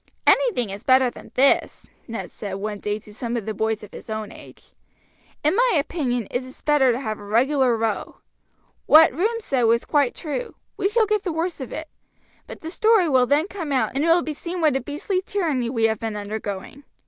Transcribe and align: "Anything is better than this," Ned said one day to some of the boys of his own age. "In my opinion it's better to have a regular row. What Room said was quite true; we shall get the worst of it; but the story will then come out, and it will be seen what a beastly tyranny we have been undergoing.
"Anything 0.25 0.71
is 0.71 0.81
better 0.81 1.11
than 1.11 1.29
this," 1.35 1.85
Ned 2.07 2.31
said 2.31 2.55
one 2.55 2.79
day 2.79 2.97
to 2.97 3.13
some 3.13 3.37
of 3.37 3.45
the 3.45 3.53
boys 3.53 3.83
of 3.83 3.91
his 3.91 4.09
own 4.09 4.31
age. 4.31 4.71
"In 5.43 5.55
my 5.55 5.73
opinion 5.77 6.27
it's 6.31 6.63
better 6.63 6.91
to 6.91 6.99
have 6.99 7.19
a 7.19 7.23
regular 7.23 7.77
row. 7.77 8.17
What 8.87 9.13
Room 9.13 9.35
said 9.41 9.61
was 9.65 9.85
quite 9.85 10.15
true; 10.15 10.55
we 10.75 10.89
shall 10.89 11.05
get 11.05 11.21
the 11.21 11.31
worst 11.31 11.61
of 11.61 11.71
it; 11.71 11.87
but 12.47 12.61
the 12.61 12.71
story 12.71 13.07
will 13.09 13.27
then 13.27 13.45
come 13.47 13.71
out, 13.71 13.91
and 13.93 14.03
it 14.03 14.07
will 14.07 14.23
be 14.23 14.33
seen 14.33 14.59
what 14.59 14.75
a 14.75 14.81
beastly 14.81 15.21
tyranny 15.21 15.69
we 15.69 15.83
have 15.83 15.99
been 15.99 16.15
undergoing. 16.15 16.83